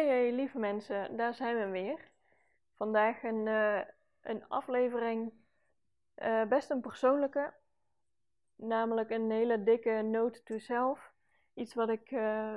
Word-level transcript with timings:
Hey 0.00 0.32
lieve 0.32 0.58
mensen, 0.58 1.16
daar 1.16 1.34
zijn 1.34 1.56
we 1.56 1.66
weer. 1.66 2.10
Vandaag 2.74 3.22
een, 3.22 3.46
uh, 3.46 3.80
een 4.20 4.48
aflevering, 4.48 5.32
uh, 6.16 6.44
best 6.44 6.70
een 6.70 6.80
persoonlijke, 6.80 7.52
namelijk 8.56 9.10
een 9.10 9.30
hele 9.30 9.62
dikke 9.62 9.90
note 9.90 10.42
to 10.42 10.58
self. 10.58 11.12
Iets 11.54 11.74
wat 11.74 11.88
ik 11.88 12.10
uh, 12.10 12.56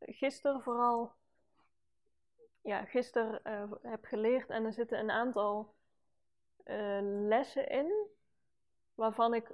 gisteren 0.00 0.62
vooral, 0.62 1.12
ja, 2.60 2.84
gisteren 2.84 3.40
heb 3.82 4.04
geleerd 4.04 4.50
en 4.50 4.64
er 4.64 4.72
zitten 4.72 4.98
een 4.98 5.10
aantal 5.10 5.74
lessen 7.28 7.68
in, 7.68 7.92
waarvan 8.94 9.34
ik 9.34 9.50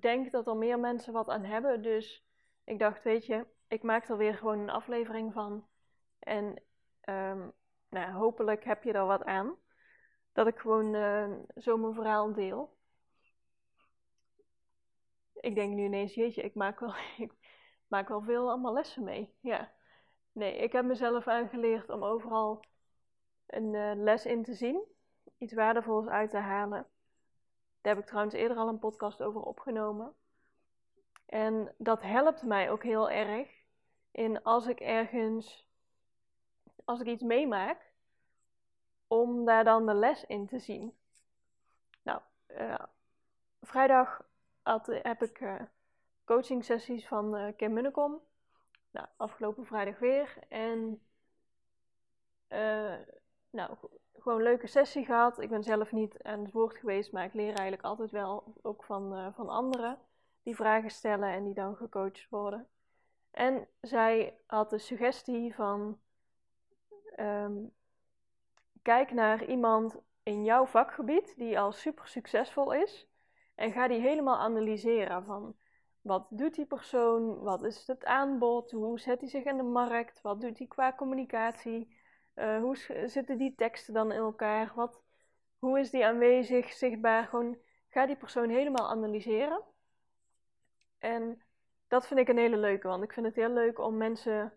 denk 0.00 0.32
dat 0.32 0.46
er 0.46 0.56
meer 0.56 0.78
mensen 0.78 1.12
wat 1.12 1.28
aan 1.28 1.44
hebben. 1.44 1.82
Dus 1.82 2.24
ik 2.64 2.78
dacht, 2.78 3.02
weet 3.02 3.26
je, 3.26 3.46
ik 3.72 3.82
maak 3.82 4.08
er 4.08 4.16
weer 4.16 4.34
gewoon 4.34 4.58
een 4.58 4.70
aflevering 4.70 5.32
van. 5.32 5.66
En 6.18 6.62
um, 7.04 7.52
nou, 7.88 8.12
hopelijk 8.12 8.64
heb 8.64 8.82
je 8.82 8.92
er 8.92 9.06
wat 9.06 9.24
aan. 9.24 9.56
Dat 10.32 10.46
ik 10.46 10.58
gewoon 10.58 10.94
uh, 10.94 11.30
zo 11.56 11.76
mijn 11.76 11.94
verhaal 11.94 12.32
deel. 12.32 12.76
Ik 15.32 15.54
denk 15.54 15.74
nu 15.74 15.84
ineens, 15.84 16.14
jeetje, 16.14 16.42
ik 16.42 16.54
maak 16.54 16.80
wel, 16.80 16.94
ik 17.26 17.32
maak 17.86 18.08
wel 18.08 18.22
veel 18.22 18.48
allemaal 18.48 18.72
lessen 18.72 19.04
mee. 19.04 19.34
Ja. 19.40 19.72
Nee, 20.32 20.56
ik 20.56 20.72
heb 20.72 20.84
mezelf 20.84 21.26
aangeleerd 21.26 21.88
om 21.88 22.04
overal 22.04 22.64
een 23.46 23.74
uh, 23.74 23.92
les 23.94 24.26
in 24.26 24.42
te 24.42 24.54
zien. 24.54 24.84
Iets 25.38 25.54
waardevols 25.54 26.06
uit 26.06 26.30
te 26.30 26.38
halen. 26.38 26.86
Daar 27.80 27.94
heb 27.94 28.02
ik 28.02 28.08
trouwens 28.08 28.34
eerder 28.34 28.56
al 28.56 28.68
een 28.68 28.78
podcast 28.78 29.22
over 29.22 29.40
opgenomen. 29.40 30.14
En 31.26 31.74
dat 31.78 32.02
helpt 32.02 32.42
mij 32.42 32.70
ook 32.70 32.82
heel 32.82 33.10
erg 33.10 33.61
in 34.12 34.42
als 34.42 34.66
ik 34.66 34.80
ergens, 34.80 35.66
als 36.84 37.00
ik 37.00 37.06
iets 37.06 37.22
meemaak, 37.22 37.92
om 39.06 39.44
daar 39.44 39.64
dan 39.64 39.86
de 39.86 39.94
les 39.94 40.24
in 40.24 40.46
te 40.46 40.58
zien. 40.58 40.96
Nou, 42.02 42.20
uh, 42.48 42.84
vrijdag 43.60 44.28
had, 44.62 44.86
heb 44.86 45.22
ik 45.22 45.40
uh, 45.40 45.60
coaching 46.24 46.64
sessies 46.64 47.06
van 47.06 47.36
uh, 47.36 47.48
Kim 47.56 47.72
Munnekom. 47.72 48.20
Nou, 48.90 49.06
afgelopen 49.16 49.66
vrijdag 49.66 49.98
weer. 49.98 50.36
En 50.48 51.02
nou, 53.50 53.76
gewoon 54.12 54.38
een 54.38 54.44
leuke 54.44 54.66
sessie 54.66 55.04
gehad. 55.04 55.38
Ik 55.38 55.48
ben 55.48 55.62
zelf 55.62 55.92
niet 55.92 56.22
aan 56.22 56.42
het 56.42 56.52
woord 56.52 56.76
geweest, 56.76 57.12
maar 57.12 57.24
ik 57.24 57.34
leer 57.34 57.54
eigenlijk 57.54 57.82
altijd 57.82 58.10
wel 58.10 58.54
ook 58.62 58.84
van, 58.84 59.32
van 59.34 59.48
anderen 59.48 59.98
die 60.42 60.56
vragen 60.56 60.90
stellen 60.90 61.28
en 61.28 61.44
die 61.44 61.54
dan 61.54 61.76
gecoacht 61.76 62.26
worden. 62.28 62.68
En 63.32 63.68
zij 63.80 64.38
had 64.46 64.70
de 64.70 64.78
suggestie 64.78 65.54
van: 65.54 66.00
um, 67.16 67.72
kijk 68.82 69.12
naar 69.12 69.44
iemand 69.44 70.00
in 70.22 70.44
jouw 70.44 70.66
vakgebied 70.66 71.36
die 71.36 71.58
al 71.58 71.72
super 71.72 72.08
succesvol 72.08 72.72
is. 72.72 73.06
En 73.54 73.72
ga 73.72 73.88
die 73.88 74.00
helemaal 74.00 74.38
analyseren 74.38 75.24
van 75.24 75.56
wat 76.00 76.26
doet 76.30 76.54
die 76.54 76.66
persoon, 76.66 77.38
wat 77.38 77.62
is 77.62 77.86
het 77.86 78.04
aanbod, 78.04 78.70
hoe 78.70 79.00
zet 79.00 79.20
hij 79.20 79.28
zich 79.28 79.44
in 79.44 79.56
de 79.56 79.62
markt, 79.62 80.20
wat 80.20 80.40
doet 80.40 80.58
hij 80.58 80.66
qua 80.66 80.92
communicatie, 80.92 81.96
uh, 82.34 82.60
hoe 82.60 82.76
zitten 83.06 83.38
die 83.38 83.54
teksten 83.54 83.94
dan 83.94 84.12
in 84.12 84.18
elkaar, 84.18 84.72
wat, 84.74 85.02
hoe 85.58 85.80
is 85.80 85.90
die 85.90 86.06
aanwezig, 86.06 86.72
zichtbaar. 86.72 87.24
Gewoon 87.24 87.58
ga 87.88 88.06
die 88.06 88.16
persoon 88.16 88.48
helemaal 88.48 88.88
analyseren. 88.88 89.62
En 90.98 91.42
dat 91.92 92.06
vind 92.06 92.20
ik 92.20 92.28
een 92.28 92.38
hele 92.38 92.56
leuke, 92.56 92.88
want 92.88 93.02
ik 93.02 93.12
vind 93.12 93.26
het 93.26 93.34
heel 93.34 93.50
leuk 93.50 93.78
om 93.78 93.96
mensen 93.96 94.52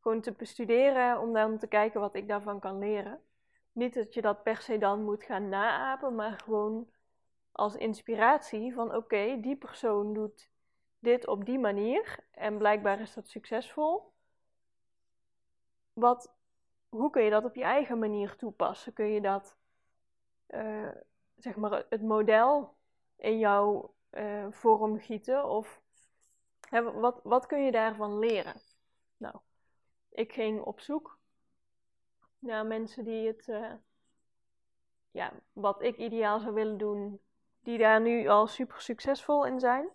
gewoon 0.00 0.20
te 0.20 0.32
bestuderen, 0.32 1.20
om 1.20 1.32
dan 1.32 1.58
te 1.58 1.66
kijken 1.66 2.00
wat 2.00 2.14
ik 2.14 2.28
daarvan 2.28 2.60
kan 2.60 2.78
leren. 2.78 3.20
Niet 3.72 3.94
dat 3.94 4.14
je 4.14 4.22
dat 4.22 4.42
per 4.42 4.56
se 4.56 4.78
dan 4.78 5.04
moet 5.04 5.24
gaan 5.24 5.48
naapen, 5.48 6.14
maar 6.14 6.38
gewoon 6.38 6.90
als 7.52 7.76
inspiratie 7.76 8.74
van 8.74 8.94
oké, 8.94 9.40
die 9.40 9.56
persoon 9.56 10.14
doet 10.14 10.50
dit 10.98 11.26
op 11.26 11.44
die 11.44 11.58
manier 11.58 12.18
en 12.30 12.58
blijkbaar 12.58 13.00
is 13.00 13.14
dat 13.14 13.28
succesvol. 13.28 14.12
Wat, 15.92 16.34
hoe 16.88 17.10
kun 17.10 17.22
je 17.22 17.30
dat 17.30 17.44
op 17.44 17.54
je 17.54 17.64
eigen 17.64 17.98
manier 17.98 18.36
toepassen? 18.36 18.92
Kun 18.92 19.06
je 19.06 19.20
dat, 19.20 19.56
uh, 20.48 20.88
zeg 21.36 21.56
maar, 21.56 21.86
het 21.88 22.02
model 22.02 22.74
in 23.16 23.38
jouw 23.38 23.94
uh, 24.10 24.46
vorm 24.50 24.98
gieten 24.98 25.48
of 25.48 25.82
wat, 26.82 27.20
wat 27.22 27.46
kun 27.46 27.64
je 27.64 27.72
daarvan 27.72 28.18
leren? 28.18 28.60
Nou, 29.16 29.36
ik 30.08 30.32
ging 30.32 30.62
op 30.62 30.80
zoek 30.80 31.18
naar 32.38 32.66
mensen 32.66 33.04
die 33.04 33.26
het, 33.26 33.46
uh, 33.48 33.72
ja, 35.10 35.32
wat 35.52 35.82
ik 35.82 35.96
ideaal 35.96 36.40
zou 36.40 36.54
willen 36.54 36.78
doen, 36.78 37.20
die 37.62 37.78
daar 37.78 38.00
nu 38.00 38.28
al 38.28 38.46
super 38.46 38.80
succesvol 38.80 39.46
in 39.46 39.60
zijn. 39.60 39.88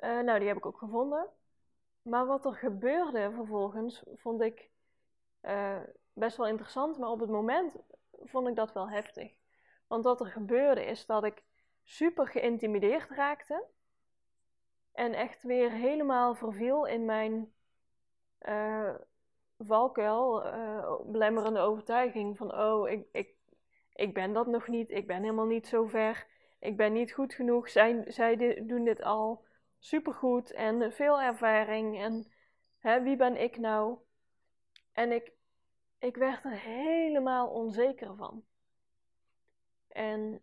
Uh, 0.00 0.20
nou, 0.20 0.38
die 0.38 0.48
heb 0.48 0.56
ik 0.56 0.66
ook 0.66 0.78
gevonden. 0.78 1.28
Maar 2.02 2.26
wat 2.26 2.44
er 2.44 2.54
gebeurde 2.54 3.30
vervolgens, 3.34 4.02
vond 4.14 4.40
ik 4.40 4.70
uh, 5.42 5.80
best 6.12 6.36
wel 6.36 6.46
interessant. 6.46 6.98
Maar 6.98 7.10
op 7.10 7.20
het 7.20 7.30
moment 7.30 7.76
vond 8.22 8.48
ik 8.48 8.56
dat 8.56 8.72
wel 8.72 8.90
heftig. 8.90 9.32
Want 9.86 10.04
wat 10.04 10.20
er 10.20 10.26
gebeurde 10.26 10.84
is 10.84 11.06
dat 11.06 11.24
ik 11.24 11.42
super 11.82 12.26
geïntimideerd 12.26 13.10
raakte. 13.10 13.64
En 14.94 15.12
echt 15.12 15.42
weer 15.42 15.70
helemaal 15.70 16.34
verviel 16.34 16.86
in 16.86 17.04
mijn 17.04 17.52
uh, 18.48 18.94
valkuil, 19.58 20.46
uh, 20.46 21.00
belemmerende 21.06 21.60
overtuiging 21.60 22.36
van 22.36 22.58
oh, 22.58 22.88
ik, 22.88 23.06
ik, 23.12 23.34
ik 23.92 24.14
ben 24.14 24.32
dat 24.32 24.46
nog 24.46 24.68
niet, 24.68 24.90
ik 24.90 25.06
ben 25.06 25.20
helemaal 25.20 25.46
niet 25.46 25.66
zo 25.66 25.86
ver, 25.86 26.26
ik 26.58 26.76
ben 26.76 26.92
niet 26.92 27.12
goed 27.12 27.34
genoeg, 27.34 27.68
zij, 27.68 28.04
zij 28.06 28.64
doen 28.66 28.84
dit 28.84 29.02
al 29.02 29.44
supergoed 29.78 30.52
en 30.52 30.92
veel 30.92 31.20
ervaring 31.20 32.00
en 32.00 32.32
hè, 32.78 33.02
wie 33.02 33.16
ben 33.16 33.42
ik 33.42 33.58
nou? 33.58 33.98
En 34.92 35.12
ik, 35.12 35.32
ik 35.98 36.16
werd 36.16 36.44
er 36.44 36.58
helemaal 36.60 37.48
onzeker 37.48 38.16
van. 38.16 38.44
En 39.88 40.42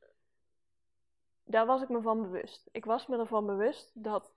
daar 1.43 1.65
was 1.65 1.81
ik 1.81 1.89
me 1.89 2.01
van 2.01 2.21
bewust. 2.21 2.69
Ik 2.71 2.85
was 2.85 3.07
me 3.07 3.17
ervan 3.17 3.45
bewust 3.45 4.03
dat 4.03 4.33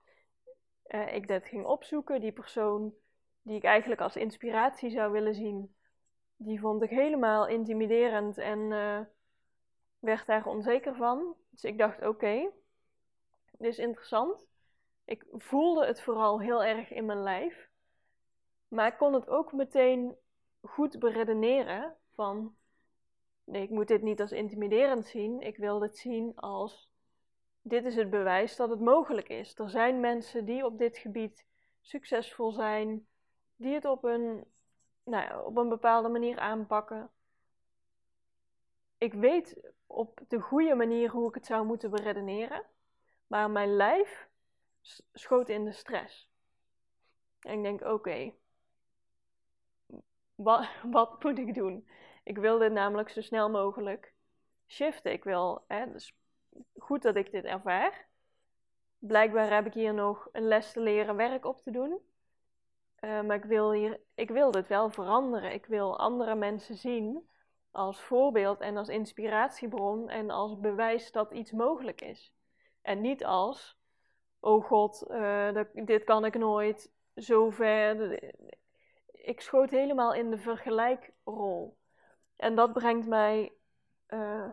uh, 0.87 1.15
ik 1.15 1.27
dat 1.27 1.45
ging 1.45 1.65
opzoeken. 1.65 2.21
Die 2.21 2.31
persoon 2.31 2.93
die 3.41 3.55
ik 3.55 3.63
eigenlijk 3.63 4.01
als 4.01 4.15
inspiratie 4.15 4.89
zou 4.89 5.11
willen 5.11 5.35
zien, 5.35 5.75
die 6.35 6.59
vond 6.59 6.83
ik 6.83 6.89
helemaal 6.89 7.47
intimiderend 7.47 8.37
en 8.37 8.59
uh, 8.59 8.99
werd 9.99 10.25
daar 10.25 10.45
onzeker 10.45 10.95
van. 10.95 11.35
Dus 11.49 11.63
ik 11.63 11.77
dacht: 11.77 12.05
oké, 12.05 12.49
dit 13.51 13.71
is 13.71 13.77
interessant. 13.77 14.47
Ik 15.05 15.25
voelde 15.31 15.85
het 15.85 16.01
vooral 16.01 16.41
heel 16.41 16.63
erg 16.63 16.91
in 16.91 17.05
mijn 17.05 17.23
lijf, 17.23 17.69
maar 18.67 18.87
ik 18.87 18.97
kon 18.97 19.13
het 19.13 19.29
ook 19.29 19.53
meteen 19.53 20.15
goed 20.61 20.99
beredeneren 20.99 21.95
van 22.13 22.55
nee, 23.43 23.61
ik 23.61 23.69
moet 23.69 23.87
dit 23.87 24.01
niet 24.01 24.21
als 24.21 24.31
intimiderend 24.31 25.05
zien. 25.05 25.41
Ik 25.41 25.57
wil 25.57 25.79
dit 25.79 25.97
zien 25.97 26.35
als 26.35 26.89
dit 27.67 27.85
is 27.85 27.95
het 27.95 28.09
bewijs 28.09 28.55
dat 28.55 28.69
het 28.69 28.79
mogelijk 28.79 29.29
is. 29.29 29.57
Er 29.59 29.69
zijn 29.69 29.99
mensen 29.99 30.45
die 30.45 30.65
op 30.65 30.77
dit 30.77 30.97
gebied 30.97 31.45
succesvol 31.81 32.51
zijn, 32.51 33.07
die 33.55 33.73
het 33.73 33.85
op 33.85 34.03
een, 34.03 34.45
nou 35.03 35.23
ja, 35.23 35.41
op 35.41 35.57
een 35.57 35.69
bepaalde 35.69 36.09
manier 36.09 36.39
aanpakken. 36.39 37.09
Ik 38.97 39.13
weet 39.13 39.71
op 39.85 40.19
de 40.27 40.39
goede 40.39 40.75
manier 40.75 41.09
hoe 41.09 41.27
ik 41.27 41.35
het 41.35 41.45
zou 41.45 41.65
moeten 41.65 41.89
beredeneren, 41.89 42.63
maar 43.27 43.49
mijn 43.49 43.75
lijf 43.75 44.29
schoot 45.13 45.49
in 45.49 45.65
de 45.65 45.71
stress. 45.71 46.29
En 47.39 47.57
ik 47.57 47.63
denk: 47.63 47.81
oké, 47.81 48.33
wat, 50.35 50.67
wat 50.91 51.23
moet 51.23 51.37
ik 51.37 51.53
doen? 51.53 51.87
Ik 52.23 52.37
wil 52.37 52.57
dit 52.57 52.71
namelijk 52.71 53.09
zo 53.09 53.21
snel 53.21 53.49
mogelijk 53.49 54.13
shiften. 54.67 55.11
Ik 55.11 55.23
wil 55.23 55.63
hè, 55.67 55.91
dus 55.91 56.15
goed 56.77 57.01
dat 57.01 57.15
ik 57.15 57.31
dit 57.31 57.43
ervaar. 57.43 58.07
blijkbaar 58.99 59.53
heb 59.53 59.65
ik 59.65 59.73
hier 59.73 59.93
nog 59.93 60.29
een 60.31 60.47
les 60.47 60.71
te 60.71 60.79
leren 60.79 61.15
werk 61.15 61.45
op 61.45 61.61
te 61.61 61.71
doen. 61.71 61.99
Eh, 62.95 63.21
maar 63.21 63.35
ik 63.35 63.43
wil, 63.43 63.71
hier, 63.71 63.99
ik 64.15 64.29
wil 64.29 64.51
dit 64.51 64.67
wel 64.67 64.89
veranderen. 64.89 65.53
Ik 65.53 65.65
wil 65.65 65.99
andere 65.99 66.35
mensen 66.35 66.75
zien 66.75 67.29
als 67.71 68.01
voorbeeld 68.01 68.59
en 68.59 68.77
als 68.77 68.87
inspiratiebron 68.87 70.09
en 70.09 70.29
als 70.29 70.59
bewijs 70.59 71.11
dat 71.11 71.31
iets 71.31 71.51
mogelijk 71.51 72.01
is. 72.01 72.33
En 72.81 73.01
niet 73.01 73.25
als, 73.25 73.77
oh 74.39 74.65
god, 74.65 75.05
dat, 75.53 75.67
dit 75.73 76.03
kan 76.03 76.25
ik 76.25 76.37
nooit, 76.37 76.93
zo 77.15 77.49
ver. 77.49 78.19
Ik 79.11 79.41
schoot 79.41 79.69
helemaal 79.69 80.13
in 80.13 80.29
de 80.29 80.37
vergelijkrol. 80.37 81.77
En 82.35 82.55
dat 82.55 82.73
brengt 82.73 83.07
mij 83.07 83.53
uh, 84.07 84.49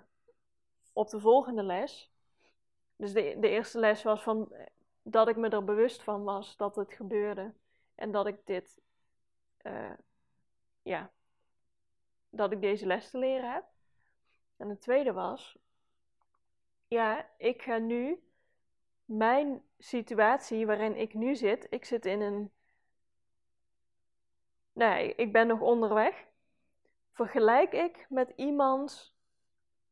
op 0.92 1.08
de 1.10 1.20
volgende 1.20 1.62
les. 1.62 2.12
Dus 2.96 3.12
de, 3.12 3.36
de 3.40 3.48
eerste 3.48 3.78
les 3.78 4.02
was 4.02 4.22
van 4.22 4.52
dat 5.02 5.28
ik 5.28 5.36
me 5.36 5.48
er 5.48 5.64
bewust 5.64 6.02
van 6.02 6.24
was 6.24 6.56
dat 6.56 6.76
het 6.76 6.92
gebeurde. 6.92 7.52
En 7.94 8.12
dat 8.12 8.26
ik 8.26 8.46
dit, 8.46 8.80
uh, 9.62 9.92
ja, 10.82 11.10
dat 12.30 12.52
ik 12.52 12.60
deze 12.60 12.86
les 12.86 13.10
te 13.10 13.18
leren 13.18 13.52
heb. 13.52 13.64
En 14.56 14.68
de 14.68 14.78
tweede 14.78 15.12
was, 15.12 15.58
ja, 16.88 17.28
ik 17.36 17.62
ga 17.62 17.78
nu 17.78 18.22
mijn 19.04 19.62
situatie 19.78 20.66
waarin 20.66 20.96
ik 20.96 21.14
nu 21.14 21.36
zit, 21.36 21.66
ik 21.70 21.84
zit 21.84 22.06
in 22.06 22.20
een, 22.20 22.52
nee, 24.72 25.14
ik 25.14 25.32
ben 25.32 25.46
nog 25.46 25.60
onderweg, 25.60 26.26
vergelijk 27.12 27.72
ik 27.72 28.06
met 28.08 28.32
iemands 28.36 29.14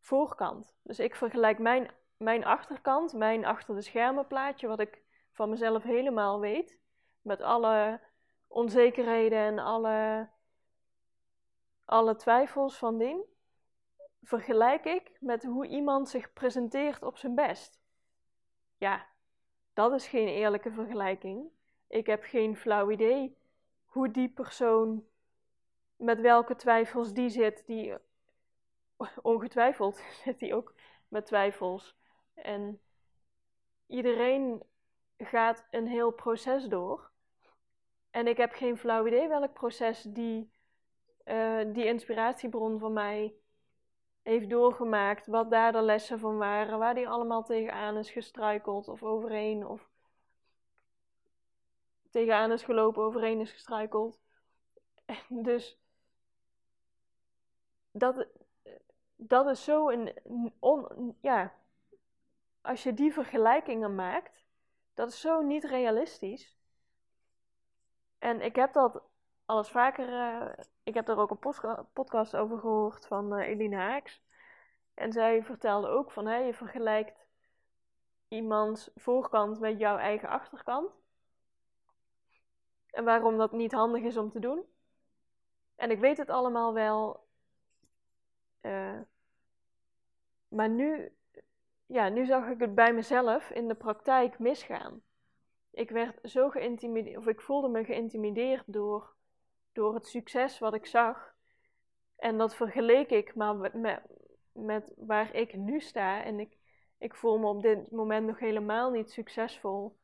voorkant. 0.00 0.76
Dus 0.82 0.98
ik 0.98 1.14
vergelijk 1.14 1.58
mijn, 1.58 1.90
mijn 2.16 2.44
achterkant, 2.44 3.12
mijn 3.12 3.44
achter 3.44 3.74
de 3.74 3.82
schermen 3.82 4.26
plaatje, 4.26 4.66
wat 4.66 4.80
ik 4.80 5.02
van 5.32 5.50
mezelf 5.50 5.82
helemaal 5.82 6.40
weet, 6.40 6.78
met 7.22 7.40
alle 7.40 8.00
onzekerheden 8.46 9.38
en 9.38 9.58
alle, 9.58 10.28
alle 11.84 12.16
twijfels 12.16 12.76
van 12.78 12.98
dien, 12.98 13.24
vergelijk 14.22 14.84
ik 14.84 15.16
met 15.20 15.44
hoe 15.44 15.66
iemand 15.66 16.08
zich 16.08 16.32
presenteert 16.32 17.02
op 17.02 17.16
zijn 17.16 17.34
best. 17.34 17.80
Ja, 18.76 19.06
dat 19.72 19.92
is 19.92 20.06
geen 20.06 20.28
eerlijke 20.28 20.70
vergelijking. 20.70 21.48
Ik 21.88 22.06
heb 22.06 22.22
geen 22.22 22.56
flauw 22.56 22.90
idee 22.90 23.36
hoe 23.84 24.10
die 24.10 24.28
persoon, 24.28 25.04
met 25.96 26.20
welke 26.20 26.56
twijfels 26.56 27.12
die 27.12 27.28
zit, 27.28 27.66
die 27.66 27.94
ongetwijfeld 29.22 29.96
zit 30.24 30.38
die 30.38 30.54
ook 30.54 30.74
met 31.08 31.26
twijfels. 31.26 31.96
En 32.34 32.80
iedereen 33.86 34.62
gaat 35.16 35.66
een 35.70 35.86
heel 35.86 36.10
proces 36.10 36.64
door. 36.64 37.10
En 38.10 38.26
ik 38.26 38.36
heb 38.36 38.52
geen 38.52 38.78
flauw 38.78 39.06
idee 39.06 39.28
welk 39.28 39.52
proces 39.52 40.02
die, 40.02 40.52
uh, 41.24 41.60
die 41.72 41.84
inspiratiebron 41.84 42.78
van 42.78 42.92
mij 42.92 43.34
heeft 44.22 44.50
doorgemaakt. 44.50 45.26
Wat 45.26 45.50
daar 45.50 45.72
de 45.72 45.82
lessen 45.82 46.18
van 46.18 46.36
waren. 46.38 46.78
Waar 46.78 46.94
die 46.94 47.08
allemaal 47.08 47.44
tegenaan 47.44 47.96
is 47.96 48.10
gestruikeld 48.10 48.88
of 48.88 49.02
overheen. 49.02 49.66
Of 49.66 49.88
tegenaan 52.10 52.52
is 52.52 52.62
gelopen, 52.62 53.02
overheen 53.02 53.40
is 53.40 53.52
gestruikeld. 53.52 54.20
dus 55.28 55.78
dat, 57.90 58.26
dat 59.16 59.46
is 59.46 59.64
zo 59.64 59.88
een. 59.88 61.16
Ja, 61.20 61.54
als 62.60 62.82
je 62.82 62.94
die 62.94 63.12
vergelijkingen 63.12 63.94
maakt, 63.94 64.46
dat 64.94 65.08
is 65.08 65.20
zo 65.20 65.40
niet 65.40 65.64
realistisch. 65.64 66.58
En 68.18 68.40
ik 68.40 68.56
heb 68.56 68.72
dat 68.72 69.02
alles 69.44 69.68
vaker. 69.68 70.08
Uh, 70.08 70.52
ik 70.82 70.94
heb 70.94 71.06
daar 71.06 71.18
ook 71.18 71.30
een 71.30 71.86
podcast 71.92 72.36
over 72.36 72.58
gehoord 72.58 73.06
van 73.06 73.38
uh, 73.38 73.48
Eline 73.48 73.76
Haaks. 73.76 74.22
En 74.94 75.12
zij 75.12 75.44
vertelde 75.44 75.88
ook 75.88 76.10
van: 76.10 76.46
je 76.46 76.54
vergelijkt 76.54 77.26
iemands 78.28 78.90
voorkant 78.94 79.60
met 79.60 79.78
jouw 79.78 79.96
eigen 79.96 80.28
achterkant. 80.28 80.90
En 82.90 83.04
waarom 83.04 83.38
dat 83.38 83.52
niet 83.52 83.72
handig 83.72 84.02
is 84.02 84.16
om 84.16 84.30
te 84.30 84.40
doen. 84.40 84.64
En 85.76 85.90
ik 85.90 85.98
weet 85.98 86.16
het 86.16 86.30
allemaal 86.30 86.74
wel. 86.74 87.28
Uh, 88.62 89.00
maar 90.48 90.68
nu, 90.68 91.12
ja, 91.86 92.08
nu 92.08 92.26
zag 92.26 92.48
ik 92.48 92.60
het 92.60 92.74
bij 92.74 92.92
mezelf 92.92 93.50
in 93.50 93.68
de 93.68 93.74
praktijk 93.74 94.38
misgaan. 94.38 95.02
Ik 95.70 95.90
werd 95.90 96.30
zo 96.30 96.48
geïntimideerd, 96.48 97.16
of 97.16 97.26
ik 97.26 97.40
voelde 97.40 97.68
me 97.68 97.84
geïntimideerd 97.84 98.64
door, 98.66 99.14
door 99.72 99.94
het 99.94 100.06
succes 100.06 100.58
wat 100.58 100.74
ik 100.74 100.86
zag. 100.86 101.34
En 102.16 102.38
dat 102.38 102.54
vergeleek 102.54 103.10
ik 103.10 103.34
maar 103.34 103.56
met, 103.56 104.04
met, 104.52 104.94
waar 104.96 105.34
ik 105.34 105.56
nu 105.56 105.80
sta. 105.80 106.22
En 106.22 106.40
ik, 106.40 106.56
ik 106.98 107.14
voel 107.14 107.38
me 107.38 107.46
op 107.46 107.62
dit 107.62 107.90
moment 107.90 108.26
nog 108.26 108.38
helemaal 108.38 108.90
niet 108.90 109.10
succesvol 109.10 109.98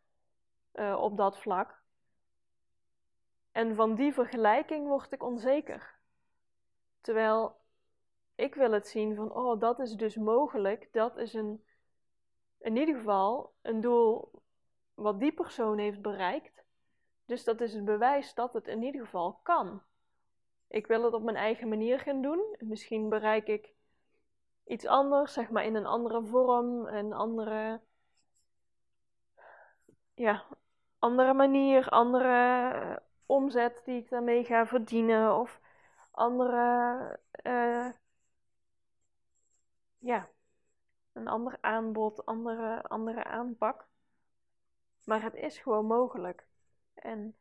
uh, 0.75 0.97
op 1.01 1.17
dat 1.17 1.39
vlak. 1.39 1.83
En 3.53 3.75
van 3.75 3.95
die 3.95 4.13
vergelijking 4.13 4.87
word 4.87 5.13
ik 5.13 5.23
onzeker. 5.23 5.95
Terwijl 7.01 7.57
ik 8.37 8.55
wil 8.55 8.73
het 8.73 8.89
zien 8.89 9.15
van, 9.15 9.33
oh, 9.33 9.61
dat 9.61 9.79
is 9.79 9.93
dus 9.93 10.17
mogelijk. 10.17 10.89
Dat 10.93 11.17
is 11.17 11.35
een, 11.35 11.65
in 12.59 12.77
ieder 12.77 12.97
geval 12.97 13.55
een 13.63 13.81
doel 13.81 14.31
wat 14.95 15.21
die 15.21 15.33
persoon 15.33 15.79
heeft 15.79 16.03
bereikt. 16.03 16.65
Dus 17.25 17.45
dat 17.45 17.61
is 17.61 17.75
het 17.75 17.85
bewijs 17.85 18.35
dat 18.35 18.53
het 18.53 18.67
in 18.67 18.83
ieder 18.83 19.01
geval 19.05 19.41
kan. 19.43 19.83
Ik 20.69 20.87
wil 20.87 21.05
het 21.05 21.15
op 21.15 21.23
mijn 21.23 21.37
eigen 21.37 21.69
manier 21.69 21.99
gaan 21.99 22.23
doen. 22.23 22.57
Misschien 22.59 23.09
bereik 23.09 23.47
ik 23.47 23.75
iets 24.65 24.87
anders, 24.87 25.33
zeg 25.33 25.51
maar 25.51 25.65
in 25.65 25.75
een 25.75 25.87
andere 25.87 26.25
vorm, 26.25 26.87
een 26.87 27.13
andere, 27.13 27.81
ja, 30.15 30.45
andere 30.99 31.35
manier, 31.35 31.89
andere 31.89 33.03
omzet 33.27 33.83
die 33.85 34.03
ik 34.03 34.11
daarmee 34.11 34.45
ga 34.45 34.67
verdienen 34.67 35.39
of 35.39 35.61
andere, 36.11 37.19
uh, 37.43 37.89
ja, 39.99 40.29
een 41.13 41.29
ander 41.29 41.59
aanbod, 41.61 42.27
andere, 42.27 42.83
andere 42.83 43.25
aanpak. 43.25 43.87
Maar 45.05 45.23
het 45.23 45.35
is 45.35 45.59
gewoon 45.59 45.87
mogelijk. 45.87 46.47
En 46.95 47.37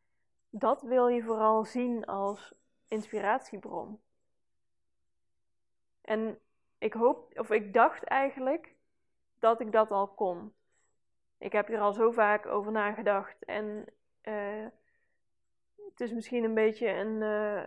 dat 0.50 0.82
wil 0.82 1.08
je 1.08 1.22
vooral 1.22 1.64
zien 1.64 2.04
als 2.04 2.54
inspiratiebron. 2.88 4.00
En 6.00 6.38
ik 6.78 6.92
hoop, 6.92 7.38
of 7.38 7.50
ik 7.50 7.72
dacht 7.72 8.04
eigenlijk 8.04 8.74
dat 9.38 9.60
ik 9.60 9.72
dat 9.72 9.90
al 9.90 10.08
kon. 10.08 10.54
Ik 11.38 11.52
heb 11.52 11.68
er 11.68 11.80
al 11.80 11.92
zo 11.92 12.10
vaak 12.10 12.46
over 12.46 12.72
nagedacht. 12.72 13.44
En 13.44 13.84
uh, 14.22 14.66
het 15.76 16.00
is 16.00 16.12
misschien 16.12 16.44
een 16.44 16.54
beetje 16.54 16.88
een, 16.88 17.20
uh, 17.20 17.64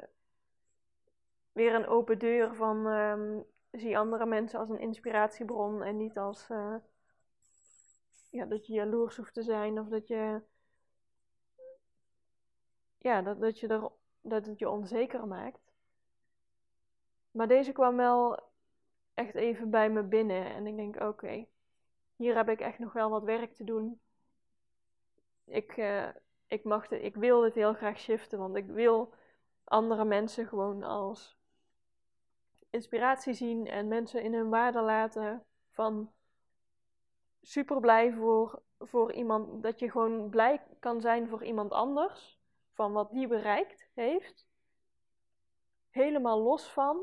weer 1.51 1.73
een 1.73 1.87
open 1.87 2.19
deur 2.19 2.55
van 2.55 2.85
um, 2.85 3.45
zie 3.71 3.97
andere 3.97 4.25
mensen 4.25 4.59
als 4.59 4.69
een 4.69 4.79
inspiratiebron 4.79 5.83
en 5.83 5.97
niet 5.97 6.17
als 6.17 6.49
uh, 6.49 6.75
ja, 8.29 8.45
dat 8.45 8.67
je 8.67 8.73
jaloers 8.73 9.17
hoeft 9.17 9.33
te 9.33 9.43
zijn 9.43 9.79
of 9.79 9.87
dat 9.87 10.07
je 10.07 10.41
ja, 12.97 13.21
dat, 13.21 13.39
dat, 13.39 13.59
je 13.59 13.67
er, 13.67 13.91
dat 14.21 14.45
het 14.45 14.59
je 14.59 14.69
onzeker 14.69 15.27
maakt. 15.27 15.71
Maar 17.31 17.47
deze 17.47 17.71
kwam 17.71 17.95
wel 17.95 18.39
echt 19.13 19.35
even 19.35 19.69
bij 19.69 19.89
me 19.89 20.03
binnen 20.03 20.45
en 20.45 20.67
ik 20.67 20.75
denk 20.75 21.01
oké, 21.01 21.45
hier 22.15 22.35
heb 22.35 22.49
ik 22.49 22.59
echt 22.59 22.79
nog 22.79 22.93
wel 22.93 23.09
wat 23.09 23.23
werk 23.23 23.55
te 23.55 23.63
doen. 23.63 23.99
Ik, 25.45 25.77
uh, 25.77 26.09
ik, 26.47 26.63
mag 26.63 26.87
de, 26.87 27.01
ik 27.01 27.15
wil 27.15 27.41
dit 27.41 27.53
heel 27.53 27.73
graag 27.73 27.99
shiften, 27.99 28.39
want 28.39 28.55
ik 28.55 28.65
wil 28.65 29.13
andere 29.63 30.05
mensen 30.05 30.47
gewoon 30.47 30.83
als 30.83 31.38
inspiratie 32.69 33.33
zien 33.33 33.67
en 33.67 33.87
mensen 33.87 34.23
in 34.23 34.33
hun 34.33 34.49
waarde 34.49 34.81
laten 34.81 35.45
van 35.69 36.11
super 37.41 37.79
blij 37.79 38.13
voor, 38.13 38.61
voor 38.79 39.13
iemand, 39.13 39.63
dat 39.63 39.79
je 39.79 39.91
gewoon 39.91 40.29
blij 40.29 40.63
kan 40.79 41.01
zijn 41.01 41.27
voor 41.27 41.43
iemand 41.43 41.71
anders, 41.71 42.39
van 42.73 42.91
wat 42.93 43.11
die 43.11 43.27
bereikt 43.27 43.89
heeft. 43.93 44.47
Helemaal 45.89 46.39
los 46.41 46.71
van 46.71 47.01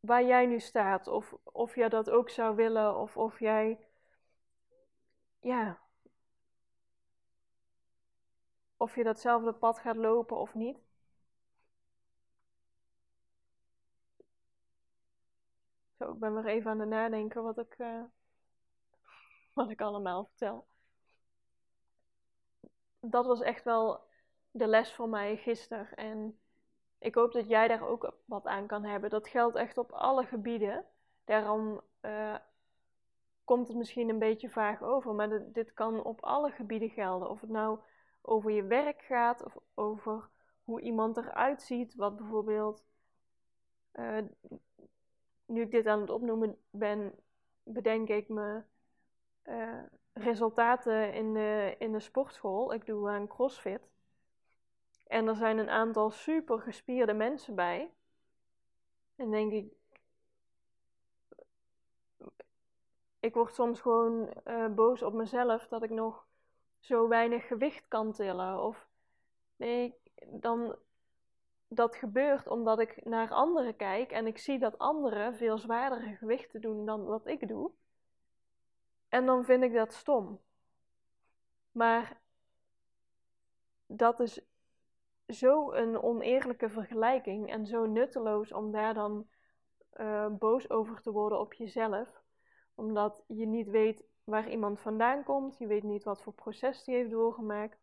waar 0.00 0.24
jij 0.24 0.46
nu 0.46 0.60
staat, 0.60 1.06
of 1.06 1.34
of 1.42 1.74
jij 1.74 1.88
dat 1.88 2.10
ook 2.10 2.30
zou 2.30 2.56
willen, 2.56 2.96
of 2.96 3.16
of 3.16 3.38
jij, 3.38 3.78
ja, 5.40 5.78
of 8.76 8.94
je 8.94 9.04
datzelfde 9.04 9.52
pad 9.52 9.78
gaat 9.78 9.96
lopen 9.96 10.36
of 10.36 10.54
niet. 10.54 10.87
Ik 16.18 16.24
ben 16.24 16.42
weer 16.42 16.52
even 16.52 16.70
aan 16.70 16.80
het 16.80 16.88
nadenken 16.88 17.42
wat 17.42 17.58
ik, 17.58 17.78
uh, 17.78 18.02
wat 19.54 19.70
ik 19.70 19.80
allemaal 19.80 20.24
vertel. 20.24 20.66
dat 23.00 23.26
was 23.26 23.40
echt 23.40 23.64
wel 23.64 24.00
de 24.50 24.66
les 24.66 24.92
voor 24.92 25.08
mij 25.08 25.36
gisteren. 25.36 25.94
En 25.94 26.38
ik 26.98 27.14
hoop 27.14 27.32
dat 27.32 27.48
jij 27.48 27.68
daar 27.68 27.88
ook 27.88 28.12
wat 28.24 28.46
aan 28.46 28.66
kan 28.66 28.84
hebben. 28.84 29.10
Dat 29.10 29.28
geldt 29.28 29.56
echt 29.56 29.78
op 29.78 29.92
alle 29.92 30.24
gebieden. 30.24 30.84
Daarom 31.24 31.80
uh, 32.02 32.36
komt 33.44 33.68
het 33.68 33.76
misschien 33.76 34.08
een 34.08 34.18
beetje 34.18 34.50
vaag 34.50 34.82
over, 34.82 35.14
maar 35.14 35.52
dit 35.52 35.72
kan 35.72 36.02
op 36.04 36.20
alle 36.20 36.50
gebieden 36.50 36.90
gelden. 36.90 37.30
Of 37.30 37.40
het 37.40 37.50
nou 37.50 37.78
over 38.22 38.50
je 38.50 38.62
werk 38.62 39.02
gaat, 39.02 39.44
of 39.44 39.56
over 39.74 40.28
hoe 40.64 40.80
iemand 40.80 41.16
eruit 41.16 41.62
ziet, 41.62 41.94
wat 41.94 42.16
bijvoorbeeld. 42.16 42.84
Uh, 43.92 44.18
nu 45.48 45.60
ik 45.60 45.70
dit 45.70 45.86
aan 45.86 46.00
het 46.00 46.10
opnoemen 46.10 46.58
ben, 46.70 47.14
bedenk 47.62 48.08
ik 48.08 48.28
me 48.28 48.62
uh, 49.44 49.82
resultaten 50.12 51.12
in 51.12 51.34
de, 51.34 51.74
in 51.78 51.92
de 51.92 52.00
sportschool. 52.00 52.72
Ik 52.72 52.86
doe 52.86 53.08
aan 53.08 53.26
CrossFit. 53.26 53.90
En 55.06 55.28
er 55.28 55.36
zijn 55.36 55.58
een 55.58 55.70
aantal 55.70 56.10
super 56.10 56.60
gespierde 56.60 57.12
mensen 57.12 57.54
bij. 57.54 57.92
En 59.16 59.30
denk 59.30 59.52
ik, 59.52 59.72
ik 63.20 63.34
word 63.34 63.54
soms 63.54 63.80
gewoon 63.80 64.32
uh, 64.46 64.68
boos 64.68 65.02
op 65.02 65.12
mezelf 65.12 65.68
dat 65.68 65.82
ik 65.82 65.90
nog 65.90 66.26
zo 66.78 67.08
weinig 67.08 67.46
gewicht 67.46 67.88
kan 67.88 68.12
tillen. 68.12 68.62
Of 68.62 68.88
nee, 69.56 69.94
dan 70.26 70.76
dat 71.68 71.96
gebeurt 71.96 72.48
omdat 72.48 72.78
ik 72.78 73.04
naar 73.04 73.30
anderen 73.30 73.76
kijk 73.76 74.10
en 74.10 74.26
ik 74.26 74.38
zie 74.38 74.58
dat 74.58 74.78
anderen 74.78 75.34
veel 75.34 75.58
zwaardere 75.58 76.16
gewichten 76.16 76.60
doen 76.60 76.86
dan 76.86 77.04
wat 77.04 77.26
ik 77.26 77.48
doe. 77.48 77.70
En 79.08 79.26
dan 79.26 79.44
vind 79.44 79.62
ik 79.62 79.72
dat 79.72 79.92
stom. 79.92 80.40
Maar 81.72 82.20
dat 83.86 84.20
is 84.20 84.40
zo 85.26 85.72
een 85.72 86.02
oneerlijke 86.02 86.68
vergelijking 86.68 87.50
en 87.50 87.66
zo 87.66 87.86
nutteloos 87.86 88.52
om 88.52 88.70
daar 88.70 88.94
dan 88.94 89.28
uh, 89.96 90.26
boos 90.26 90.70
over 90.70 91.02
te 91.02 91.10
worden 91.10 91.40
op 91.40 91.54
jezelf. 91.54 92.22
Omdat 92.74 93.22
je 93.26 93.46
niet 93.46 93.68
weet 93.68 94.04
waar 94.24 94.50
iemand 94.50 94.80
vandaan 94.80 95.24
komt, 95.24 95.58
je 95.58 95.66
weet 95.66 95.82
niet 95.82 96.04
wat 96.04 96.22
voor 96.22 96.32
proces 96.32 96.84
die 96.84 96.94
heeft 96.94 97.10
doorgemaakt. 97.10 97.78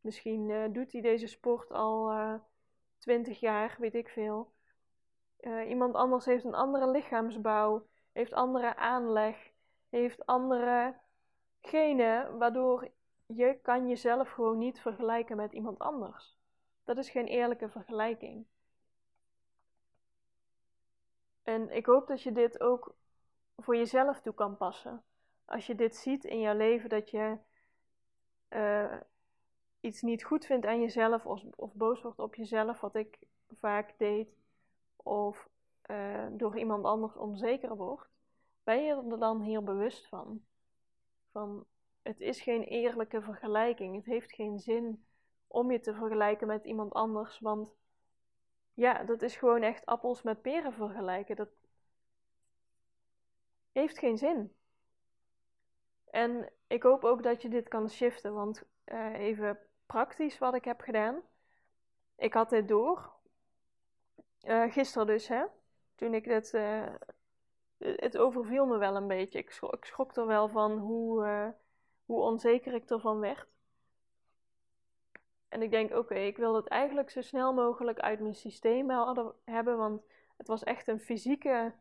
Misschien 0.00 0.48
uh, 0.48 0.64
doet 0.72 0.92
hij 0.92 1.00
deze 1.00 1.26
sport 1.26 1.70
al 1.70 2.10
eh, 2.10 2.34
20 2.98 3.40
jaar, 3.40 3.76
weet 3.78 3.94
ik 3.94 4.08
veel. 4.08 4.52
iemand 5.68 5.94
anders 5.94 6.24
heeft 6.24 6.44
een 6.44 6.54
andere 6.54 6.90
lichaamsbouw, 6.90 7.86
heeft 8.12 8.32
andere 8.32 8.76
aanleg, 8.76 9.52
heeft 9.88 10.26
andere 10.26 10.94
genen, 11.60 12.38
waardoor 12.38 12.90
je 13.26 13.58
kan 13.62 13.88
jezelf 13.88 14.30
gewoon 14.30 14.58
niet 14.58 14.80
vergelijken 14.80 15.36
met 15.36 15.52
iemand 15.52 15.78
anders. 15.78 16.36
Dat 16.84 16.98
is 16.98 17.10
geen 17.10 17.26
eerlijke 17.26 17.68
vergelijking. 17.68 18.46
En 21.42 21.70
ik 21.70 21.86
hoop 21.86 22.06
dat 22.06 22.22
je 22.22 22.32
dit 22.32 22.60
ook 22.60 22.96
voor 23.56 23.76
jezelf 23.76 24.20
toe 24.20 24.34
kan 24.34 24.56
passen. 24.56 25.02
Als 25.44 25.66
je 25.66 25.74
dit 25.74 25.96
ziet 25.96 26.24
in 26.24 26.40
jouw 26.40 26.56
leven, 26.56 26.88
dat 26.88 27.10
je 27.10 27.38
uh, 28.48 28.96
iets 29.80 30.02
niet 30.02 30.24
goed 30.24 30.46
vindt 30.46 30.66
aan 30.66 30.80
jezelf 30.80 31.26
of, 31.26 31.72
boos 31.72 32.02
wordt 32.02 32.18
op 32.18 32.34
jezelf, 32.34 32.80
wat 32.80 32.94
ik 32.94 33.18
vaak 33.60 33.94
deed, 33.98 34.28
of 34.96 35.48
uh, 35.90 36.26
door 36.30 36.58
iemand 36.58 36.84
anders 36.84 37.16
onzeker 37.16 37.76
wordt, 37.76 38.08
ben 38.64 38.84
je 38.84 38.94
er 39.10 39.18
dan 39.18 39.40
hier 39.40 39.64
bewust 39.64 40.08
van? 40.08 40.42
Van 41.32 41.64
het 42.02 42.20
is 42.20 42.40
geen 42.40 42.62
eerlijke 42.62 43.22
vergelijking, 43.22 43.96
het 43.96 44.04
heeft 44.04 44.32
geen 44.32 44.58
zin 44.58 45.06
om 45.46 45.70
je 45.70 45.80
te 45.80 45.94
vergelijken 45.94 46.46
met 46.46 46.64
iemand 46.64 46.92
anders. 46.92 47.38
Want 47.38 47.74
ja, 48.74 49.04
dat 49.04 49.22
is 49.22 49.36
gewoon 49.36 49.62
echt 49.62 49.86
appels 49.86 50.22
met 50.22 50.42
peren 50.42 50.72
vergelijken. 50.72 51.36
Dat 51.36 51.48
heeft 53.72 53.98
geen 53.98 54.18
zin. 54.18 54.54
En 56.04 56.52
ik 56.66 56.82
hoop 56.82 57.04
ook 57.04 57.22
dat 57.22 57.42
je 57.42 57.48
dit 57.48 57.68
kan 57.68 57.90
shiften. 57.90 58.34
Want 58.34 58.62
uh, 58.84 59.18
even 59.18 59.58
praktisch 59.88 60.38
wat 60.38 60.54
ik 60.54 60.64
heb 60.64 60.80
gedaan. 60.80 61.20
Ik 62.16 62.34
had 62.34 62.50
dit 62.50 62.68
door. 62.68 63.12
Uh, 64.42 64.72
gisteren 64.72 65.06
dus, 65.06 65.28
hè. 65.28 65.44
Toen 65.94 66.14
ik 66.14 66.24
dit... 66.24 66.54
Uh, 66.54 66.86
het 67.78 68.18
overviel 68.18 68.66
me 68.66 68.78
wel 68.78 68.96
een 68.96 69.06
beetje. 69.06 69.38
Ik 69.38 69.50
schrok, 69.50 69.74
ik 69.74 69.84
schrok 69.84 70.16
er 70.16 70.26
wel 70.26 70.48
van 70.48 70.78
hoe, 70.78 71.54
hoe 72.04 72.20
onzeker 72.20 72.74
ik 72.74 72.90
ervan 72.90 73.18
werd. 73.18 73.46
En 75.48 75.62
ik 75.62 75.70
denk, 75.70 75.94
oké, 75.94 76.14
ik 76.14 76.36
wil 76.36 76.54
het 76.54 76.68
eigenlijk 76.68 77.10
zo 77.10 77.20
snel 77.20 77.52
mogelijk 77.52 77.98
uit 77.98 78.20
mijn 78.20 78.34
systeem 78.34 78.90
hebben, 79.44 79.76
want 79.76 80.02
het 80.36 80.46
was 80.46 80.64
echt 80.64 80.88
een 80.88 81.00
fysieke 81.00 81.72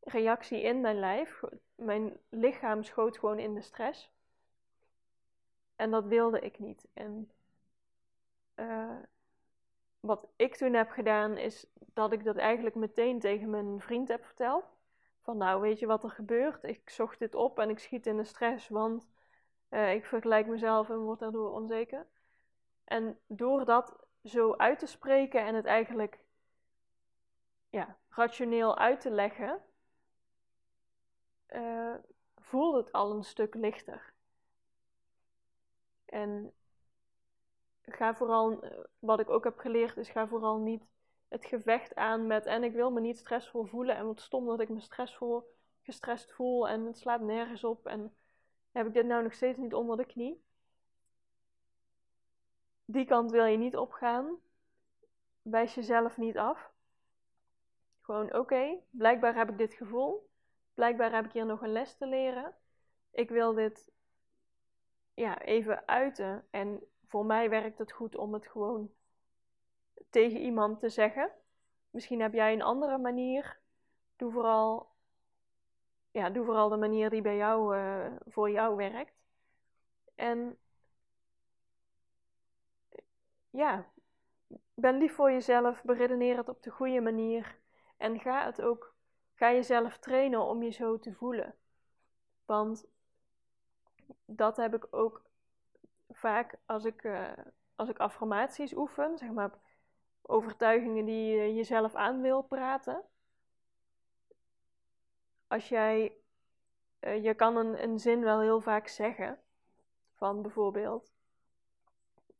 reactie 0.00 0.60
in 0.60 0.80
mijn 0.80 0.98
lijf. 0.98 1.40
Mijn 1.74 2.20
lichaam 2.28 2.82
schoot 2.82 3.18
gewoon 3.18 3.38
in 3.38 3.54
de 3.54 3.60
stress. 3.60 4.10
En 5.80 5.90
dat 5.90 6.06
wilde 6.06 6.40
ik 6.40 6.58
niet. 6.58 6.88
En 6.92 7.30
uh, 8.56 8.98
wat 10.00 10.28
ik 10.36 10.56
toen 10.56 10.72
heb 10.72 10.90
gedaan, 10.90 11.36
is 11.36 11.66
dat 11.74 12.12
ik 12.12 12.24
dat 12.24 12.36
eigenlijk 12.36 12.76
meteen 12.76 13.18
tegen 13.18 13.50
mijn 13.50 13.80
vriend 13.80 14.08
heb 14.08 14.24
verteld. 14.24 14.64
Van 15.20 15.36
nou, 15.36 15.60
weet 15.60 15.78
je 15.78 15.86
wat 15.86 16.04
er 16.04 16.10
gebeurt? 16.10 16.64
Ik 16.64 16.90
zocht 16.90 17.18
dit 17.18 17.34
op 17.34 17.58
en 17.58 17.70
ik 17.70 17.78
schiet 17.78 18.06
in 18.06 18.16
de 18.16 18.24
stress, 18.24 18.68
want 18.68 19.08
uh, 19.70 19.94
ik 19.94 20.04
vergelijk 20.04 20.46
mezelf 20.46 20.90
en 20.90 20.98
word 20.98 21.18
daardoor 21.18 21.50
onzeker. 21.52 22.06
En 22.84 23.18
door 23.26 23.64
dat 23.64 24.06
zo 24.24 24.54
uit 24.56 24.78
te 24.78 24.86
spreken 24.86 25.44
en 25.44 25.54
het 25.54 25.64
eigenlijk 25.66 26.18
ja, 27.70 27.96
rationeel 28.08 28.78
uit 28.78 29.00
te 29.00 29.10
leggen, 29.10 29.62
uh, 31.48 31.94
voelt 32.36 32.74
het 32.74 32.92
al 32.92 33.10
een 33.10 33.24
stuk 33.24 33.54
lichter. 33.54 34.12
En 36.10 36.52
ga 37.82 38.14
vooral, 38.14 38.62
eh, 38.62 38.78
wat 38.98 39.20
ik 39.20 39.30
ook 39.30 39.44
heb 39.44 39.58
geleerd, 39.58 39.96
is 39.96 40.08
ga 40.08 40.26
vooral 40.26 40.58
niet 40.58 40.84
het 41.28 41.46
gevecht 41.46 41.94
aan 41.94 42.26
met 42.26 42.46
en 42.46 42.64
ik 42.64 42.72
wil 42.72 42.90
me 42.90 43.00
niet 43.00 43.18
stressvol 43.18 43.64
voelen 43.64 43.96
en 43.96 44.06
wat 44.06 44.20
stom 44.20 44.46
dat 44.46 44.60
ik 44.60 44.68
me 44.68 44.80
stressvol, 44.80 45.54
gestrest 45.82 46.32
voel 46.32 46.68
en 46.68 46.86
het 46.86 46.98
slaat 46.98 47.20
nergens 47.20 47.64
op 47.64 47.86
en 47.86 48.14
heb 48.72 48.86
ik 48.86 48.92
dit 48.92 49.06
nou 49.06 49.22
nog 49.22 49.32
steeds 49.32 49.58
niet 49.58 49.74
onder 49.74 49.96
de 49.96 50.06
knie 50.06 50.42
die 52.92 53.04
kant 53.04 53.30
wil 53.30 53.44
je 53.44 53.56
niet 53.56 53.76
opgaan. 53.76 54.38
Wijs 55.42 55.74
jezelf 55.74 56.16
niet 56.16 56.38
af. 56.38 56.72
Gewoon 58.00 58.34
oké, 58.34 58.78
blijkbaar 58.90 59.34
heb 59.34 59.50
ik 59.50 59.58
dit 59.58 59.74
gevoel. 59.74 60.30
Blijkbaar 60.74 61.12
heb 61.12 61.24
ik 61.24 61.32
hier 61.32 61.46
nog 61.46 61.62
een 61.62 61.72
les 61.72 61.96
te 61.96 62.06
leren. 62.06 62.54
Ik 63.10 63.28
wil 63.30 63.54
dit 63.54 63.90
ja, 65.20 65.42
even 65.42 65.88
uiten. 65.88 66.46
En 66.50 66.82
voor 67.06 67.26
mij 67.26 67.50
werkt 67.50 67.78
het 67.78 67.92
goed 67.92 68.16
om 68.16 68.32
het 68.32 68.46
gewoon 68.46 68.90
tegen 70.10 70.40
iemand 70.40 70.80
te 70.80 70.88
zeggen. 70.88 71.30
Misschien 71.90 72.20
heb 72.20 72.32
jij 72.32 72.52
een 72.52 72.62
andere 72.62 72.98
manier. 72.98 73.58
Doe 74.16 74.32
vooral, 74.32 74.90
ja, 76.10 76.30
doe 76.30 76.44
vooral 76.44 76.68
de 76.68 76.76
manier 76.76 77.10
die 77.10 77.22
bij 77.22 77.36
jou, 77.36 77.76
uh, 77.76 78.06
voor 78.26 78.50
jou 78.50 78.76
werkt. 78.76 79.14
En 80.14 80.58
ja, 83.50 83.90
ben 84.74 84.98
lief 84.98 85.14
voor 85.14 85.30
jezelf, 85.30 85.82
beredeneer 85.82 86.36
het 86.36 86.48
op 86.48 86.62
de 86.62 86.70
goede 86.70 87.00
manier 87.00 87.58
en 87.96 88.20
ga 88.20 88.44
het 88.44 88.62
ook, 88.62 88.94
ga 89.34 89.52
jezelf 89.52 89.98
trainen 89.98 90.40
om 90.40 90.62
je 90.62 90.70
zo 90.70 90.98
te 90.98 91.14
voelen. 91.14 91.54
Want 92.44 92.88
dat 94.24 94.56
heb 94.56 94.74
ik 94.74 94.86
ook 94.90 95.22
vaak 96.08 96.54
als 96.66 96.84
ik, 96.84 97.04
uh, 97.04 97.32
als 97.76 97.88
ik 97.88 97.98
affirmaties 97.98 98.76
oefen, 98.76 99.18
zeg 99.18 99.30
maar 99.30 99.50
overtuigingen 100.22 101.04
die 101.04 101.36
je 101.36 101.54
jezelf 101.54 101.94
aan 101.94 102.20
wil 102.20 102.42
praten. 102.42 103.02
Als 105.46 105.68
jij, 105.68 106.12
uh, 107.00 107.24
je 107.24 107.34
kan 107.34 107.56
een, 107.56 107.82
een 107.82 107.98
zin 107.98 108.20
wel 108.20 108.40
heel 108.40 108.60
vaak 108.60 108.88
zeggen, 108.88 109.38
van 110.14 110.42
bijvoorbeeld, 110.42 111.12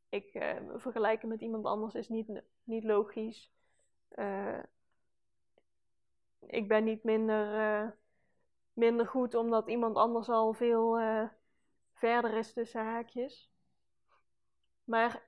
ik 0.08 0.34
uh, 0.34 0.56
vergelijken 0.74 1.28
met 1.28 1.40
iemand 1.40 1.64
anders 1.64 1.94
is 1.94 2.08
niet, 2.08 2.42
niet 2.64 2.84
logisch. 2.84 3.50
Ik 6.40 6.68
ben 6.68 6.84
niet 6.84 7.04
minder, 7.04 7.96
minder 8.72 9.06
goed 9.06 9.34
omdat 9.34 9.68
iemand 9.68 9.96
anders 9.96 10.28
al 10.28 10.52
veel 10.52 10.98
verder 12.00 12.34
is 12.34 12.52
tussen 12.52 12.84
haakjes. 12.84 13.50
Maar 14.84 15.22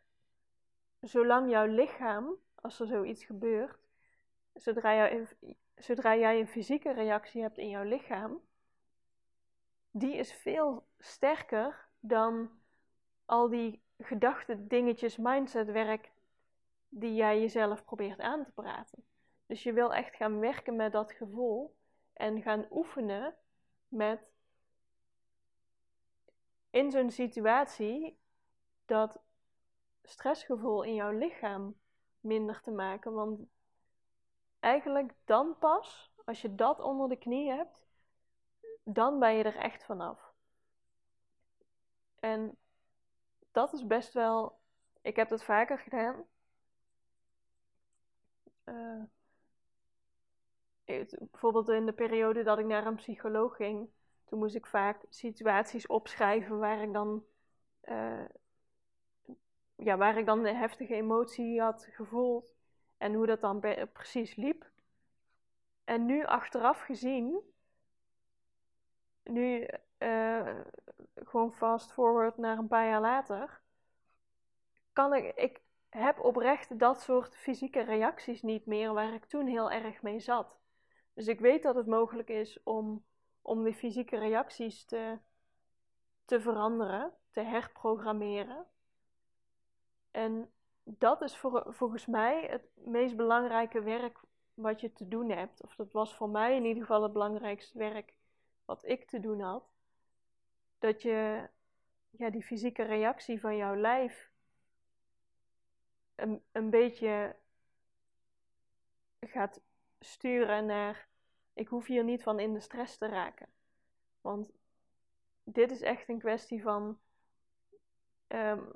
zolang 1.01 1.51
jouw 1.51 1.67
lichaam, 1.67 2.37
als 2.55 2.81
er 2.81 2.87
zoiets 2.87 3.25
gebeurt, 3.25 3.79
zodra, 4.55 5.25
zodra 5.77 6.17
jij 6.17 6.41
een 6.41 6.49
fysieke 6.49 6.93
reactie 6.93 7.43
hebt 7.43 7.59
in 7.59 7.69
jouw 7.69 7.85
lichaam, 7.85 8.41
die 9.91 10.17
is 10.17 10.33
veel 10.33 10.87
sterker 10.99 11.89
dan 12.01 12.51
al 13.25 13.49
die 13.49 13.83
gedachten, 13.99 14.69
dingetjes, 14.69 15.17
mindsetwerk 15.17 16.11
die 16.89 17.15
jij 17.15 17.41
jezelf 17.41 17.85
probeert 17.85 18.21
aan 18.21 18.45
te 18.45 18.53
praten. 18.53 19.05
Dus 19.47 19.63
je 19.63 19.73
wil 19.73 19.95
echt 19.95 20.17
gaan 20.17 20.39
werken 20.39 20.77
met 20.77 20.93
dat 20.93 21.13
gevoel 21.13 21.77
en 22.13 22.43
gaan 22.43 22.67
oefenen 22.71 23.35
met 23.89 24.32
in 26.73 26.91
zo'n 26.91 27.11
situatie 27.11 28.19
dat 28.85 29.21
stressgevoel 30.03 30.83
in 30.83 30.95
jouw 30.95 31.11
lichaam 31.11 31.79
minder 32.21 32.61
te 32.61 32.71
maken. 32.71 33.13
Want 33.13 33.41
eigenlijk 34.61 35.15
dan 35.25 35.59
pas, 35.59 36.13
als 36.25 36.43
je 36.43 36.55
dat 36.55 36.81
onder 36.81 37.09
de 37.09 37.17
knie 37.17 37.51
hebt, 37.51 37.87
dan 38.85 39.19
ben 39.19 39.35
je 39.35 39.45
er 39.45 39.57
echt 39.57 39.85
vanaf. 39.85 40.33
En 42.19 42.57
dat 43.51 43.73
is 43.73 43.87
best 43.87 44.13
wel. 44.13 44.61
Ik 45.01 45.17
heb 45.17 45.29
dat 45.29 45.45
vaker 45.45 45.79
gedaan. 45.79 46.25
Uh, 48.65 49.03
bijvoorbeeld 51.31 51.69
in 51.69 51.87
de 51.87 51.93
periode 51.93 52.43
dat 52.43 52.59
ik 52.59 52.67
naar 52.67 52.87
een 52.87 52.95
psycholoog 52.95 53.57
ging, 53.57 53.89
toen 54.33 54.41
moest 54.41 54.55
ik 54.55 54.67
vaak 54.67 55.05
situaties 55.09 55.87
opschrijven 55.87 56.59
waar 56.59 56.83
ik 56.83 56.93
dan, 56.93 57.25
uh, 57.85 58.25
ja, 59.77 59.97
waar 59.97 60.19
ik 60.19 60.27
dan 60.27 60.47
een 60.47 60.57
heftige 60.57 60.95
emotie 60.95 61.61
had 61.61 61.89
gevoeld 61.91 62.55
en 62.97 63.15
hoe 63.15 63.27
dat 63.27 63.41
dan 63.41 63.61
precies 63.93 64.35
liep. 64.35 64.71
En 65.85 66.07
nu 66.07 66.25
achteraf 66.25 66.81
gezien, 66.81 67.41
nu 69.23 69.69
uh, 69.99 70.61
gewoon 71.15 71.53
fast 71.53 71.93
forward 71.93 72.37
naar 72.37 72.59
een 72.59 72.69
paar 72.69 72.87
jaar 72.87 73.01
later, 73.01 73.61
kan 74.93 75.15
ik, 75.15 75.35
ik 75.37 75.61
heb 75.89 76.21
oprecht 76.21 76.79
dat 76.79 77.01
soort 77.01 77.37
fysieke 77.37 77.81
reacties 77.81 78.43
niet 78.43 78.67
meer 78.67 78.93
waar 78.93 79.15
ik 79.15 79.25
toen 79.25 79.47
heel 79.47 79.71
erg 79.71 80.03
mee 80.03 80.21
zat. 80.21 80.59
Dus 81.15 81.27
ik 81.27 81.41
weet 81.41 81.63
dat 81.63 81.75
het 81.75 81.87
mogelijk 81.87 82.29
is 82.29 82.63
om, 82.63 83.05
om 83.43 83.65
die 83.65 83.75
fysieke 83.75 84.19
reacties 84.19 84.85
te, 84.85 85.19
te 86.25 86.41
veranderen, 86.41 87.13
te 87.31 87.41
herprogrammeren. 87.41 88.67
En 90.11 90.53
dat 90.85 91.23
is 91.23 91.37
voor, 91.37 91.65
volgens 91.69 92.07
mij 92.07 92.47
het 92.51 92.65
meest 92.75 93.17
belangrijke 93.17 93.83
werk 93.83 94.21
wat 94.55 94.81
je 94.81 94.93
te 94.93 95.09
doen 95.09 95.31
hebt. 95.31 95.63
Of 95.63 95.75
dat 95.75 95.93
was 95.93 96.15
voor 96.15 96.29
mij 96.29 96.57
in 96.57 96.65
ieder 96.65 96.83
geval 96.83 97.03
het 97.03 97.13
belangrijkste 97.13 97.79
werk 97.79 98.15
wat 98.65 98.89
ik 98.89 99.09
te 99.09 99.21
doen 99.21 99.41
had. 99.41 99.65
Dat 100.79 101.03
je 101.03 101.49
ja, 102.11 102.31
die 102.31 102.43
fysieke 102.43 102.83
reactie 102.83 103.41
van 103.41 103.57
jouw 103.57 103.77
lijf 103.77 104.31
een, 106.15 106.43
een 106.53 106.71
beetje 106.71 107.37
gaat 109.21 109.61
sturen 110.01 110.67
naar 110.67 111.09
ik 111.53 111.69
hoef 111.69 111.87
hier 111.87 112.05
niet 112.05 112.23
van 112.23 112.39
in 112.39 112.53
de 112.53 112.61
stress 112.61 112.97
te 112.97 113.07
raken. 113.07 113.49
Want 114.21 114.51
dit 115.45 115.71
is 115.71 115.81
echt 115.81 116.09
een 116.09 116.19
kwestie 116.19 116.63
van 116.63 116.99
um, 118.29 118.73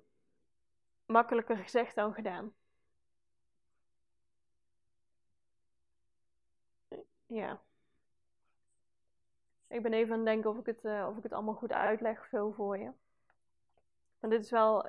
makkelijker 1.07 1.57
gezegd 1.57 1.95
dan 1.95 2.15
gedaan. 2.15 2.55
Ja. 7.27 7.61
Ik 9.69 9.83
ben 9.83 9.93
even 9.93 10.13
aan 10.13 10.19
het 10.19 10.27
denken 10.27 10.51
of 10.51 10.59
ik 10.59 10.67
het, 10.67 10.85
uh, 10.85 11.07
of 11.11 11.17
ik 11.17 11.23
het 11.23 11.33
allemaal 11.33 11.55
goed 11.55 11.73
uitleg 11.73 12.27
zo 12.27 12.51
voor 12.51 12.79
je. 12.79 12.93
Maar 14.19 14.31
dit 14.31 14.43
is 14.43 14.51
wel 14.51 14.89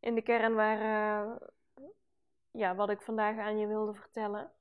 in 0.00 0.14
de 0.14 0.22
kern 0.22 0.54
waar, 0.54 0.80
uh, 0.80 1.36
ja, 2.50 2.74
wat 2.74 2.90
ik 2.90 3.00
vandaag 3.00 3.38
aan 3.38 3.58
je 3.58 3.66
wilde 3.66 3.94
vertellen. 3.94 4.52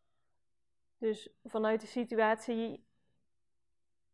Dus 0.97 1.29
vanuit 1.43 1.81
de 1.81 1.87
situatie 1.87 2.85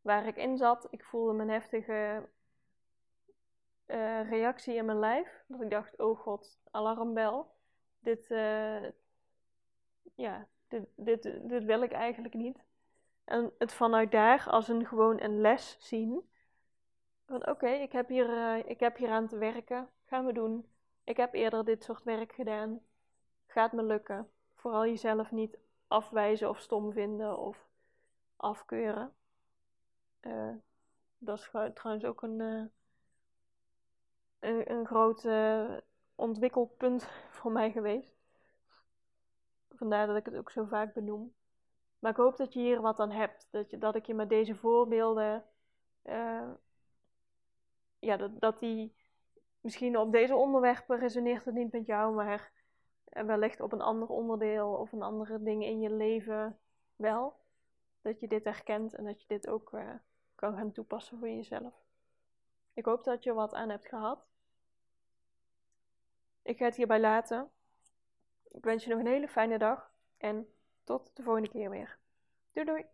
waar 0.01 0.27
ik 0.27 0.35
in 0.35 0.57
zat, 0.57 0.87
ik 0.89 1.03
voelde 1.03 1.33
mijn 1.33 1.49
heftige 1.49 2.29
uh, 3.87 4.29
reactie 4.29 4.75
in 4.75 4.85
mijn 4.85 4.99
lijf. 4.99 5.43
Dat 5.47 5.61
ik 5.61 5.69
dacht, 5.69 5.99
oh 5.99 6.19
god, 6.19 6.59
alarmbel. 6.71 7.51
Dit, 7.99 8.29
uh, 8.29 8.89
ja, 10.15 10.47
dit, 10.67 10.85
dit, 10.95 11.23
dit 11.23 11.63
wil 11.63 11.81
ik 11.81 11.91
eigenlijk 11.91 12.33
niet. 12.33 12.63
En 13.23 13.53
het 13.57 13.73
vanuit 13.73 14.11
daar 14.11 14.49
als 14.49 14.67
een 14.67 14.85
gewoon 14.85 15.21
een 15.21 15.41
les 15.41 15.75
zien. 15.79 16.29
Van 17.25 17.47
oké, 17.47 17.69
ik, 17.69 17.91
heb 17.91 18.07
hier, 18.07 18.29
uh, 18.29 18.69
ik 18.69 18.79
heb 18.79 18.97
hier 18.97 19.09
aan 19.09 19.27
te 19.27 19.37
werken. 19.37 19.89
Gaan 20.05 20.25
we 20.25 20.33
doen. 20.33 20.67
Ik 21.03 21.17
heb 21.17 21.33
eerder 21.33 21.65
dit 21.65 21.83
soort 21.83 22.03
werk 22.03 22.33
gedaan. 22.33 22.79
Gaat 23.47 23.71
me 23.71 23.83
lukken. 23.83 24.29
Vooral 24.53 24.85
jezelf 24.85 25.31
niet 25.31 25.57
afwijzen 25.93 26.49
of 26.49 26.59
stom 26.59 26.91
vinden 26.91 27.37
of 27.37 27.67
afkeuren. 28.35 29.13
Uh, 30.21 30.53
dat 31.17 31.37
is 31.37 31.49
trouwens 31.73 32.05
ook 32.05 32.21
een, 32.21 32.39
uh, 34.39 34.65
een, 34.65 34.85
groot 34.85 35.23
uh, 35.23 35.77
ontwikkelpunt 36.15 37.07
voor 37.37 37.51
mij 37.51 37.71
geweest. 37.71 38.15
Vandaar 39.69 40.07
dat 40.07 40.15
ik 40.15 40.25
het 40.25 40.35
ook 40.35 40.51
zo 40.51 40.63
vaak 40.63 40.93
benoem. 40.93 41.33
Maar 41.99 42.11
ik 42.11 42.17
hoop 42.17 42.37
dat 42.37 42.53
je 42.53 42.59
hier 42.59 42.81
wat 42.81 42.99
aan 42.99 43.11
hebt. 43.11 43.47
Dat, 43.51 43.69
je, 43.69 43.77
dat 43.77 43.95
ik 43.95 44.05
je 44.05 44.13
met 44.13 44.29
deze 44.29 44.55
voorbeelden. 44.55 45.45
ja, 47.99 48.17
dat, 48.17 48.39
dat 48.39 48.59
die. 48.59 48.95
Misschien 49.61 49.97
op 49.97 50.11
deze 50.11 50.35
onderwerpen 50.35 50.99
resoneert 50.99 51.45
het 51.45 51.53
niet 51.53 51.71
met 51.71 51.85
jou, 51.85 52.13
maar 52.13 52.51
en 53.13 53.25
wellicht 53.25 53.61
op 53.61 53.71
een 53.71 53.81
ander 53.81 54.07
onderdeel 54.07 54.73
of 54.73 54.91
een 54.91 55.01
andere 55.01 55.43
ding 55.43 55.63
in 55.63 55.79
je 55.79 55.91
leven 55.91 56.59
wel. 56.95 57.41
Dat 58.01 58.19
je 58.19 58.27
dit 58.27 58.43
herkent 58.43 58.93
en 58.93 59.03
dat 59.03 59.21
je 59.21 59.27
dit 59.27 59.47
ook 59.47 59.71
uh, 59.71 59.89
kan 60.35 60.55
gaan 60.55 60.71
toepassen 60.71 61.17
voor 61.17 61.29
jezelf. 61.29 61.73
Ik 62.73 62.85
hoop 62.85 63.03
dat 63.03 63.23
je 63.23 63.33
wat 63.33 63.53
aan 63.53 63.69
hebt 63.69 63.87
gehad. 63.87 64.25
Ik 66.41 66.57
ga 66.57 66.65
het 66.65 66.75
hierbij 66.75 66.99
laten. 66.99 67.51
Ik 68.51 68.63
wens 68.63 68.83
je 68.83 68.89
nog 68.89 68.99
een 68.99 69.07
hele 69.07 69.27
fijne 69.27 69.57
dag 69.57 69.91
en 70.17 70.53
tot 70.83 71.15
de 71.15 71.23
volgende 71.23 71.49
keer 71.49 71.69
weer. 71.69 71.97
Doei 72.51 72.65
doei! 72.65 72.85